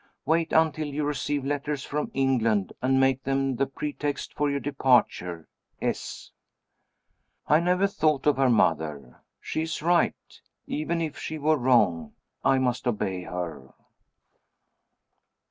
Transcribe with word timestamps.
Wait 0.25 0.51
until 0.51 0.87
you 0.87 1.03
receive 1.03 1.45
letters 1.45 1.83
from 1.85 2.09
England, 2.15 2.73
and 2.81 2.99
make 2.99 3.21
them 3.23 3.57
the 3.57 3.67
pretext 3.67 4.33
for 4.33 4.49
your 4.49 4.59
departure. 4.59 5.47
S." 5.79 6.31
I 7.47 7.59
never 7.59 7.85
thought 7.85 8.25
of 8.25 8.37
her 8.37 8.49
mother. 8.49 9.21
She 9.39 9.61
is 9.61 9.79
right. 9.83 10.41
Even 10.65 11.01
if 11.01 11.19
she 11.19 11.37
were 11.37 11.55
wrong, 11.55 12.13
I 12.43 12.57
must 12.57 12.87
obey 12.87 13.25
her. 13.25 13.75